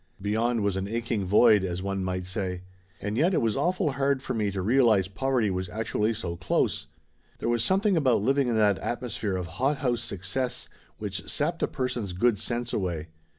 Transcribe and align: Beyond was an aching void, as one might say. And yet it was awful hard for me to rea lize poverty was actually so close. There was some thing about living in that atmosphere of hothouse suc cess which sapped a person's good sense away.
Beyond 0.19 0.63
was 0.63 0.77
an 0.77 0.87
aching 0.87 1.25
void, 1.25 1.63
as 1.63 1.83
one 1.83 2.03
might 2.03 2.25
say. 2.25 2.63
And 2.99 3.17
yet 3.19 3.35
it 3.35 3.41
was 3.43 3.55
awful 3.55 3.91
hard 3.91 4.19
for 4.23 4.33
me 4.33 4.49
to 4.49 4.63
rea 4.63 4.81
lize 4.81 5.07
poverty 5.07 5.51
was 5.51 5.69
actually 5.69 6.15
so 6.15 6.35
close. 6.35 6.87
There 7.37 7.47
was 7.49 7.63
some 7.63 7.81
thing 7.81 7.95
about 7.95 8.23
living 8.23 8.47
in 8.47 8.55
that 8.55 8.79
atmosphere 8.79 9.35
of 9.37 9.45
hothouse 9.61 10.01
suc 10.01 10.23
cess 10.23 10.67
which 10.97 11.29
sapped 11.29 11.61
a 11.61 11.67
person's 11.67 12.13
good 12.13 12.39
sense 12.39 12.73
away. 12.73 13.09